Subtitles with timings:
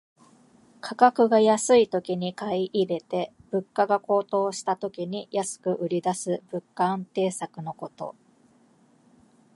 [0.81, 8.15] 価格が安いときに買い入れて、物価が高騰した時に安く売りだす物価安定策のこと。